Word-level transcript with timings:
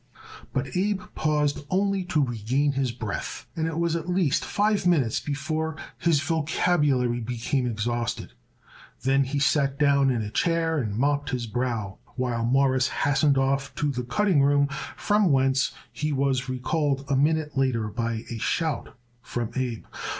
But 0.51 0.75
Abe 0.75 0.99
paused 1.13 1.63
only 1.69 2.03
to 2.05 2.25
regain 2.25 2.71
his 2.71 2.91
breath, 2.91 3.45
and 3.55 3.67
it 3.67 3.77
was 3.77 3.95
at 3.95 4.09
least 4.09 4.43
five 4.43 4.87
minutes 4.87 5.21
more 5.21 5.25
before 5.31 5.75
his 5.99 6.19
vocabulary 6.21 7.19
became 7.19 7.67
exhausted. 7.67 8.33
Then 9.03 9.25
he 9.25 9.37
sat 9.37 9.77
down 9.77 10.09
in 10.09 10.23
a 10.23 10.31
chair 10.31 10.79
and 10.79 10.97
mopped 10.97 11.29
his 11.29 11.45
brow, 11.45 11.99
while 12.15 12.43
Morris 12.43 12.87
hastened 12.87 13.37
off 13.37 13.75
to 13.75 13.91
the 13.91 14.01
cutting 14.01 14.41
room 14.41 14.69
from 14.97 15.31
whence 15.31 15.71
he 15.93 16.11
was 16.11 16.49
recalled 16.49 17.05
a 17.07 17.15
minute 17.15 17.55
later 17.55 17.87
by 17.87 18.23
a 18.31 18.39
shout 18.39 18.97
from 19.21 19.51
Abe. 19.55 19.85